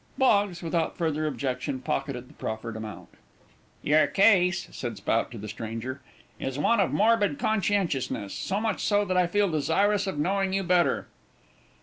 Boggs, 0.17 0.63
without 0.63 0.97
further 0.97 1.27
objection 1.27 1.79
pocketed 1.79 2.27
the 2.27 2.33
proffered 2.33 2.75
amount. 2.75 3.09
"Your 3.83 4.07
case," 4.07 4.67
said 4.71 4.97
Spout, 4.97 5.29
to 5.29 5.37
the 5.37 5.47
stranger; 5.47 6.01
"is 6.39 6.57
one 6.57 6.79
of 6.79 6.91
morbid 6.91 7.37
concientiousness; 7.37 8.33
so 8.33 8.59
much 8.59 8.83
so 8.83 9.05
that 9.05 9.15
I 9.15 9.27
feel 9.27 9.47
desirous 9.51 10.07
of 10.07 10.17
knowing 10.17 10.53
you 10.53 10.63
better." 10.63 11.07